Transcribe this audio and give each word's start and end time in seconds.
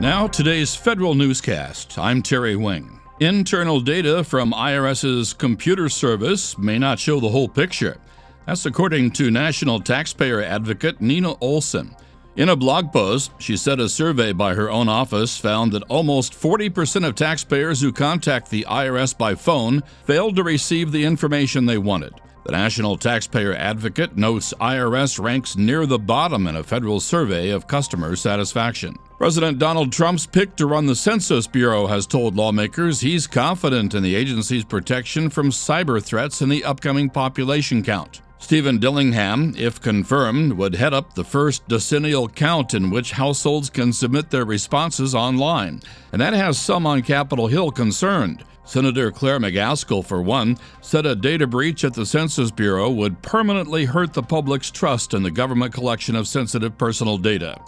Now, 0.00 0.28
today's 0.28 0.76
federal 0.76 1.16
newscast. 1.16 1.98
I'm 1.98 2.22
Terry 2.22 2.54
Wing. 2.54 3.00
Internal 3.18 3.80
data 3.80 4.22
from 4.22 4.52
IRS's 4.52 5.32
computer 5.32 5.88
service 5.88 6.56
may 6.56 6.78
not 6.78 7.00
show 7.00 7.18
the 7.18 7.28
whole 7.28 7.48
picture. 7.48 7.96
That's 8.46 8.64
according 8.64 9.10
to 9.12 9.32
National 9.32 9.80
Taxpayer 9.80 10.40
Advocate 10.40 11.00
Nina 11.00 11.34
Olson. 11.40 11.96
In 12.36 12.48
a 12.48 12.54
blog 12.54 12.92
post, 12.92 13.32
she 13.40 13.56
said 13.56 13.80
a 13.80 13.88
survey 13.88 14.32
by 14.32 14.54
her 14.54 14.70
own 14.70 14.88
office 14.88 15.36
found 15.36 15.72
that 15.72 15.82
almost 15.88 16.32
40% 16.32 17.04
of 17.04 17.16
taxpayers 17.16 17.80
who 17.80 17.90
contact 17.90 18.50
the 18.50 18.64
IRS 18.68 19.18
by 19.18 19.34
phone 19.34 19.82
failed 20.04 20.36
to 20.36 20.44
receive 20.44 20.92
the 20.92 21.04
information 21.04 21.66
they 21.66 21.78
wanted. 21.78 22.14
The 22.48 22.52
National 22.52 22.96
Taxpayer 22.96 23.54
Advocate 23.54 24.16
notes 24.16 24.54
IRS 24.58 25.22
ranks 25.22 25.54
near 25.54 25.84
the 25.84 25.98
bottom 25.98 26.46
in 26.46 26.56
a 26.56 26.62
federal 26.62 26.98
survey 26.98 27.50
of 27.50 27.66
customer 27.66 28.16
satisfaction. 28.16 28.98
President 29.18 29.58
Donald 29.58 29.92
Trump's 29.92 30.24
pick 30.24 30.56
to 30.56 30.66
run 30.66 30.86
the 30.86 30.96
Census 30.96 31.46
Bureau 31.46 31.86
has 31.88 32.06
told 32.06 32.36
lawmakers 32.36 33.02
he's 33.02 33.26
confident 33.26 33.94
in 33.94 34.02
the 34.02 34.14
agency's 34.14 34.64
protection 34.64 35.28
from 35.28 35.50
cyber 35.50 36.02
threats 36.02 36.40
in 36.40 36.48
the 36.48 36.64
upcoming 36.64 37.10
population 37.10 37.82
count. 37.82 38.22
Steven 38.40 38.78
Dillingham, 38.78 39.54
if 39.56 39.80
confirmed, 39.80 40.52
would 40.52 40.76
head 40.76 40.94
up 40.94 41.14
the 41.14 41.24
first 41.24 41.66
decennial 41.68 42.28
count 42.28 42.72
in 42.72 42.88
which 42.88 43.12
households 43.12 43.68
can 43.68 43.92
submit 43.92 44.30
their 44.30 44.44
responses 44.44 45.14
online, 45.14 45.80
and 46.12 46.20
that 46.20 46.32
has 46.32 46.58
some 46.58 46.86
on 46.86 47.02
Capitol 47.02 47.48
Hill 47.48 47.70
concerned. 47.70 48.44
Senator 48.64 49.10
Claire 49.10 49.40
McCaskill, 49.40 50.04
for 50.04 50.22
one, 50.22 50.56
said 50.82 51.04
a 51.04 51.16
data 51.16 51.46
breach 51.46 51.84
at 51.84 51.94
the 51.94 52.06
Census 52.06 52.50
Bureau 52.50 52.90
would 52.90 53.22
permanently 53.22 53.86
hurt 53.86 54.12
the 54.12 54.22
public's 54.22 54.70
trust 54.70 55.14
in 55.14 55.22
the 55.22 55.30
government 55.30 55.72
collection 55.72 56.14
of 56.14 56.28
sensitive 56.28 56.76
personal 56.78 57.18
data. 57.18 57.58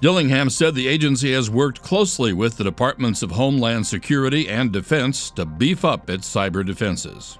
Dillingham 0.00 0.48
said 0.48 0.74
the 0.74 0.88
agency 0.88 1.32
has 1.32 1.50
worked 1.50 1.82
closely 1.82 2.32
with 2.32 2.56
the 2.56 2.64
Departments 2.64 3.22
of 3.22 3.32
Homeland 3.32 3.86
Security 3.86 4.48
and 4.48 4.70
Defense 4.70 5.30
to 5.32 5.44
beef 5.44 5.84
up 5.84 6.08
its 6.08 6.32
cyber 6.32 6.64
defenses. 6.64 7.38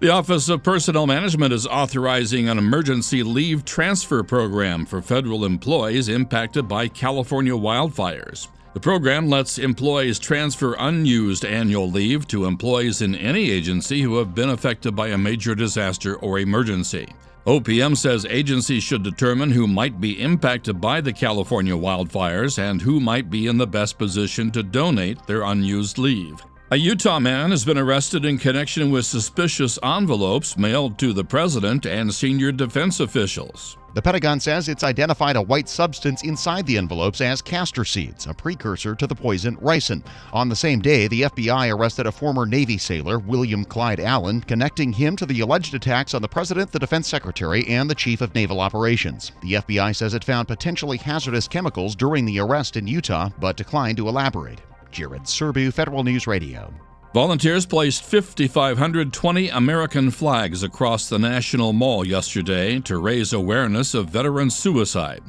The 0.00 0.10
Office 0.10 0.48
of 0.48 0.64
Personnel 0.64 1.06
Management 1.06 1.52
is 1.52 1.68
authorizing 1.68 2.48
an 2.48 2.58
emergency 2.58 3.22
leave 3.22 3.64
transfer 3.64 4.24
program 4.24 4.84
for 4.86 5.00
federal 5.00 5.44
employees 5.44 6.08
impacted 6.08 6.66
by 6.66 6.88
California 6.88 7.52
wildfires. 7.52 8.48
The 8.74 8.80
program 8.80 9.28
lets 9.30 9.58
employees 9.58 10.18
transfer 10.18 10.74
unused 10.80 11.44
annual 11.44 11.88
leave 11.88 12.26
to 12.28 12.44
employees 12.44 13.02
in 13.02 13.14
any 13.14 13.50
agency 13.52 14.02
who 14.02 14.16
have 14.16 14.34
been 14.34 14.50
affected 14.50 14.96
by 14.96 15.08
a 15.08 15.18
major 15.18 15.54
disaster 15.54 16.16
or 16.16 16.40
emergency. 16.40 17.08
OPM 17.46 17.96
says 17.96 18.26
agencies 18.28 18.82
should 18.82 19.04
determine 19.04 19.52
who 19.52 19.68
might 19.68 20.00
be 20.00 20.20
impacted 20.20 20.80
by 20.80 21.00
the 21.00 21.12
California 21.12 21.74
wildfires 21.74 22.58
and 22.58 22.82
who 22.82 22.98
might 22.98 23.30
be 23.30 23.46
in 23.46 23.58
the 23.58 23.66
best 23.66 23.96
position 23.96 24.50
to 24.50 24.64
donate 24.64 25.24
their 25.26 25.42
unused 25.42 25.98
leave. 25.98 26.42
A 26.74 26.76
Utah 26.76 27.20
man 27.20 27.52
has 27.52 27.64
been 27.64 27.78
arrested 27.78 28.24
in 28.24 28.36
connection 28.36 28.90
with 28.90 29.06
suspicious 29.06 29.78
envelopes 29.80 30.56
mailed 30.56 30.98
to 30.98 31.12
the 31.12 31.22
president 31.22 31.86
and 31.86 32.12
senior 32.12 32.50
defense 32.50 32.98
officials. 32.98 33.76
The 33.94 34.02
Pentagon 34.02 34.40
says 34.40 34.68
it's 34.68 34.82
identified 34.82 35.36
a 35.36 35.42
white 35.42 35.68
substance 35.68 36.24
inside 36.24 36.66
the 36.66 36.76
envelopes 36.76 37.20
as 37.20 37.40
castor 37.40 37.84
seeds, 37.84 38.26
a 38.26 38.34
precursor 38.34 38.96
to 38.96 39.06
the 39.06 39.14
poison 39.14 39.56
ricin. 39.58 40.04
On 40.32 40.48
the 40.48 40.56
same 40.56 40.80
day, 40.80 41.06
the 41.06 41.22
FBI 41.22 41.72
arrested 41.72 42.08
a 42.08 42.10
former 42.10 42.44
Navy 42.44 42.76
sailor, 42.76 43.20
William 43.20 43.64
Clyde 43.64 44.00
Allen, 44.00 44.40
connecting 44.40 44.92
him 44.92 45.14
to 45.14 45.26
the 45.26 45.38
alleged 45.38 45.74
attacks 45.74 46.12
on 46.12 46.22
the 46.22 46.28
President, 46.28 46.72
the 46.72 46.80
Defense 46.80 47.06
Secretary, 47.06 47.64
and 47.68 47.88
the 47.88 47.94
Chief 47.94 48.20
of 48.20 48.34
Naval 48.34 48.58
Operations. 48.58 49.30
The 49.42 49.52
FBI 49.52 49.94
says 49.94 50.12
it 50.12 50.24
found 50.24 50.48
potentially 50.48 50.96
hazardous 50.96 51.46
chemicals 51.46 51.94
during 51.94 52.24
the 52.24 52.40
arrest 52.40 52.76
in 52.76 52.88
Utah, 52.88 53.28
but 53.38 53.56
declined 53.56 53.98
to 53.98 54.08
elaborate. 54.08 54.60
Jared 54.94 55.24
Serbu, 55.24 55.72
Federal 55.72 56.04
News 56.04 56.28
Radio. 56.28 56.72
Volunteers 57.12 57.66
placed 57.66 58.04
5,520 58.04 59.48
American 59.48 60.10
flags 60.12 60.62
across 60.62 61.08
the 61.08 61.18
National 61.18 61.72
Mall 61.72 62.06
yesterday 62.06 62.78
to 62.80 62.98
raise 62.98 63.32
awareness 63.32 63.94
of 63.94 64.08
veteran 64.08 64.50
suicide. 64.50 65.22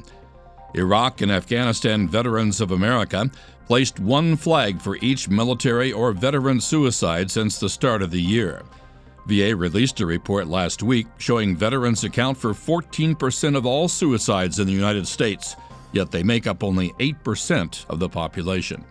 Iraq 0.75 1.22
and 1.22 1.31
Afghanistan 1.31 2.07
Veterans 2.07 2.62
of 2.62 2.72
America 2.72 3.29
placed 3.66 4.00
one 4.00 4.35
flag 4.35 4.79
for 4.79 4.97
each 4.97 5.29
military 5.29 5.91
or 5.91 6.12
veteran 6.12 6.62
suicide 6.62 7.31
since 7.31 7.59
the 7.59 7.69
start 7.69 8.03
of 8.03 8.12
the 8.12 8.22
year. 8.22 8.62
VA 9.25 9.56
released 9.56 10.00
a 10.00 10.06
report 10.06 10.45
last 10.45 10.84
week 10.84 11.07
showing 11.18 11.56
veterans 11.56 12.03
account 12.03 12.38
for 12.38 12.53
14% 12.53 13.57
of 13.57 13.66
all 13.66 13.88
suicides 13.88 14.59
in 14.59 14.68
the 14.68 14.73
United 14.73 15.07
States, 15.07 15.56
yet 15.91 16.12
they 16.12 16.22
make 16.22 16.45
up 16.45 16.63
only 16.63 16.91
8% 17.00 17.85
of 17.89 17.97
the 17.97 18.09
population. 18.09 18.85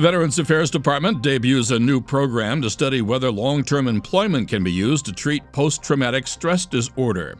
The 0.00 0.06
Veterans 0.06 0.38
Affairs 0.38 0.70
Department 0.70 1.20
debuts 1.20 1.70
a 1.70 1.78
new 1.78 2.00
program 2.00 2.62
to 2.62 2.70
study 2.70 3.02
whether 3.02 3.30
long 3.30 3.62
term 3.62 3.86
employment 3.86 4.48
can 4.48 4.64
be 4.64 4.72
used 4.72 5.04
to 5.04 5.12
treat 5.12 5.52
post 5.52 5.82
traumatic 5.82 6.26
stress 6.26 6.64
disorder. 6.64 7.36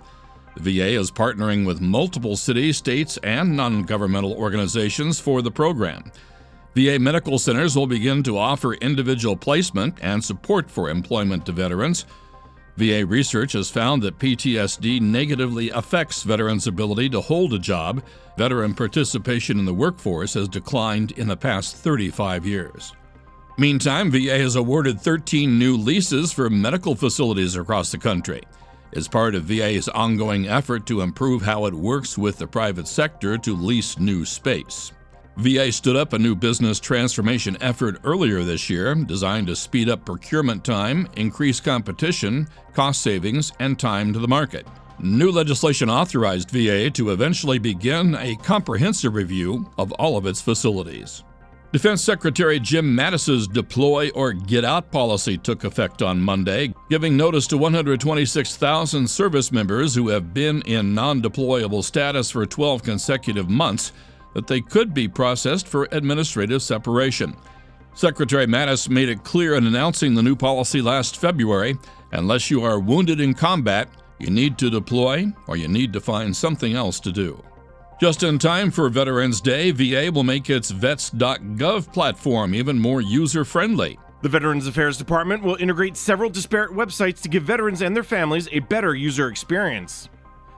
The 0.58 0.78
VA 0.78 0.88
is 0.88 1.10
partnering 1.10 1.64
with 1.64 1.80
multiple 1.80 2.36
cities, 2.36 2.76
states, 2.76 3.18
and 3.22 3.56
non 3.56 3.84
governmental 3.84 4.34
organizations 4.34 5.18
for 5.18 5.40
the 5.40 5.50
program. 5.50 6.12
VA 6.74 6.98
medical 6.98 7.38
centers 7.38 7.76
will 7.76 7.86
begin 7.86 8.22
to 8.24 8.36
offer 8.36 8.74
individual 8.74 9.38
placement 9.38 9.94
and 10.02 10.22
support 10.22 10.70
for 10.70 10.90
employment 10.90 11.46
to 11.46 11.52
veterans. 11.52 12.04
VA 12.76 13.04
research 13.04 13.52
has 13.52 13.70
found 13.70 14.02
that 14.02 14.18
PTSD 14.18 15.00
negatively 15.00 15.70
affects 15.70 16.22
veterans' 16.22 16.66
ability 16.66 17.08
to 17.10 17.20
hold 17.20 17.52
a 17.52 17.58
job. 17.58 18.02
Veteran 18.38 18.74
participation 18.74 19.58
in 19.58 19.64
the 19.64 19.74
workforce 19.74 20.34
has 20.34 20.48
declined 20.48 21.12
in 21.12 21.28
the 21.28 21.36
past 21.36 21.76
35 21.76 22.46
years. 22.46 22.92
Meantime, 23.58 24.10
VA 24.10 24.38
has 24.38 24.56
awarded 24.56 25.00
13 25.00 25.58
new 25.58 25.76
leases 25.76 26.32
for 26.32 26.48
medical 26.48 26.94
facilities 26.94 27.56
across 27.56 27.92
the 27.92 27.98
country. 27.98 28.42
As 28.94 29.06
part 29.06 29.34
of 29.34 29.44
VA's 29.44 29.88
ongoing 29.88 30.48
effort 30.48 30.86
to 30.86 31.02
improve 31.02 31.42
how 31.42 31.66
it 31.66 31.74
works 31.74 32.16
with 32.16 32.38
the 32.38 32.46
private 32.46 32.88
sector 32.88 33.36
to 33.38 33.54
lease 33.54 33.98
new 33.98 34.24
space. 34.24 34.92
VA 35.36 35.72
stood 35.72 35.96
up 35.96 36.12
a 36.12 36.18
new 36.18 36.34
business 36.34 36.80
transformation 36.80 37.56
effort 37.60 37.98
earlier 38.04 38.42
this 38.42 38.68
year 38.68 38.94
designed 38.94 39.46
to 39.46 39.56
speed 39.56 39.88
up 39.88 40.04
procurement 40.04 40.64
time, 40.64 41.08
increase 41.16 41.60
competition, 41.60 42.46
cost 42.74 43.00
savings, 43.00 43.52
and 43.60 43.78
time 43.78 44.12
to 44.12 44.18
the 44.18 44.28
market. 44.28 44.66
New 44.98 45.30
legislation 45.30 45.88
authorized 45.88 46.50
VA 46.50 46.90
to 46.90 47.10
eventually 47.10 47.58
begin 47.58 48.14
a 48.16 48.36
comprehensive 48.36 49.14
review 49.14 49.70
of 49.78 49.92
all 49.92 50.18
of 50.18 50.26
its 50.26 50.42
facilities. 50.42 51.24
Defense 51.72 52.02
Secretary 52.02 52.58
Jim 52.58 52.94
Mattis's 52.94 53.46
deploy 53.46 54.10
or 54.10 54.32
get 54.32 54.64
out 54.64 54.90
policy 54.90 55.38
took 55.38 55.62
effect 55.62 56.02
on 56.02 56.20
Monday, 56.20 56.74
giving 56.90 57.16
notice 57.16 57.46
to 57.46 57.56
126,000 57.56 59.08
service 59.08 59.52
members 59.52 59.94
who 59.94 60.08
have 60.08 60.34
been 60.34 60.62
in 60.62 60.94
non 60.94 61.22
deployable 61.22 61.84
status 61.84 62.28
for 62.28 62.44
12 62.44 62.82
consecutive 62.82 63.48
months 63.48 63.92
that 64.34 64.46
they 64.46 64.60
could 64.60 64.94
be 64.94 65.08
processed 65.08 65.66
for 65.66 65.88
administrative 65.92 66.62
separation. 66.62 67.36
Secretary 67.94 68.46
Mattis 68.46 68.88
made 68.88 69.08
it 69.08 69.24
clear 69.24 69.54
in 69.54 69.66
announcing 69.66 70.14
the 70.14 70.22
new 70.22 70.36
policy 70.36 70.80
last 70.80 71.16
February 71.18 71.76
unless 72.12 72.50
you 72.50 72.62
are 72.62 72.78
wounded 72.78 73.20
in 73.20 73.34
combat, 73.34 73.88
you 74.18 74.30
need 74.30 74.58
to 74.58 74.70
deploy 74.70 75.26
or 75.46 75.56
you 75.56 75.68
need 75.68 75.92
to 75.92 76.00
find 76.00 76.36
something 76.36 76.74
else 76.74 77.00
to 77.00 77.12
do. 77.12 77.42
Just 78.00 78.22
in 78.22 78.38
time 78.38 78.70
for 78.70 78.88
Veterans 78.88 79.40
Day, 79.40 79.72
VA 79.72 80.10
will 80.10 80.24
make 80.24 80.48
its 80.48 80.70
vets.gov 80.70 81.92
platform 81.92 82.54
even 82.54 82.78
more 82.78 83.02
user 83.02 83.44
friendly. 83.44 83.98
The 84.22 84.28
Veterans 84.28 84.66
Affairs 84.66 84.96
Department 84.96 85.42
will 85.42 85.56
integrate 85.56 85.96
several 85.96 86.30
disparate 86.30 86.70
websites 86.70 87.20
to 87.22 87.28
give 87.28 87.42
veterans 87.42 87.82
and 87.82 87.94
their 87.94 88.02
families 88.02 88.48
a 88.52 88.60
better 88.60 88.94
user 88.94 89.28
experience. 89.28 90.08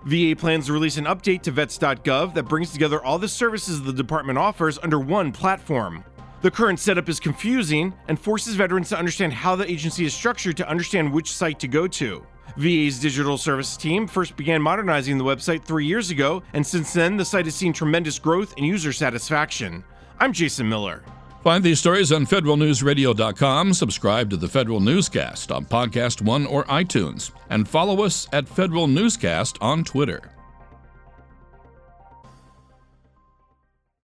VA 0.05 0.35
plans 0.37 0.67
to 0.67 0.73
release 0.73 0.97
an 0.97 1.05
update 1.05 1.43
to 1.43 1.51
vets.gov 1.51 2.35
that 2.35 2.43
brings 2.45 2.73
together 2.73 3.03
all 3.05 3.19
the 3.19 3.29
services 3.29 3.83
the 3.83 3.93
department 3.93 4.39
offers 4.39 4.79
under 4.83 4.99
one 4.99 5.31
platform. 5.31 6.05
The 6.43 6.51
current 6.51 6.81
setup 6.81 7.09
is 7.09 7.21
confusing 7.21 7.95
and 8.09 8.19
forces 8.19 8.57
veterans 8.57 8.89
to 8.89 8.99
understand 8.99 9.33
how 9.33 9.55
the 9.55 9.71
agency 9.71 10.05
is 10.05 10.13
structured 10.13 10.57
to 10.57 10.69
understand 10.69 11.13
which 11.13 11.33
site 11.33 11.61
to 11.61 11.69
go 11.69 11.87
to. 11.87 12.27
VA's 12.57 12.99
digital 12.99 13.39
service 13.39 13.77
team 13.77 14.09
first 14.09 14.37
began 14.37 14.61
modernizing 14.61 15.19
the 15.19 15.25
website 15.25 15.63
three 15.63 15.87
years 15.87 16.11
ago, 16.11 16.43
and 16.53 16.67
since 16.67 16.93
then, 16.93 17.17
the 17.17 17.25
site 17.25 17.45
has 17.45 17.55
seen 17.55 17.73
tremendous 17.73 18.19
growth 18.19 18.55
and 18.57 18.67
user 18.67 18.93
satisfaction. 18.93 19.85
I'm 20.19 20.33
Jason 20.33 20.69
Miller. 20.69 21.03
Find 21.43 21.65
these 21.65 21.81
stories 21.81 22.13
on 22.13 22.25
federalnewsradio.com, 22.25 23.75
subscribe 23.75 24.31
to 24.31 24.37
the 24.37 24.47
Federal 24.47 24.79
Newscast 24.79 25.51
on 25.51 25.65
Podcast 25.65 26.23
One 26.23 26.47
or 26.47 26.63
iTunes, 26.67 27.33
and 27.51 27.69
follow 27.69 28.05
us 28.05 28.29
at 28.33 28.49
Federal 28.49 28.87
Newscast 28.87 29.59
on 29.61 29.83
Twitter. 29.83 30.33